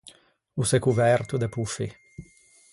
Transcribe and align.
O 0.61 0.63
s’é 0.69 0.79
coverto 0.87 1.35
de 1.41 1.47
poffi. 1.55 1.87